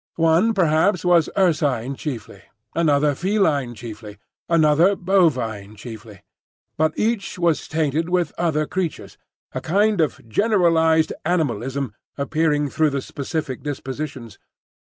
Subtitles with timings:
[0.15, 2.41] One perhaps was ursine chiefly,
[2.75, 4.17] another feline chiefly,
[4.49, 6.23] another bovine chiefly;
[6.75, 13.61] but each was tainted with other creatures,—a kind of generalised animalism appearing through the specific
[13.61, 14.39] dispositions.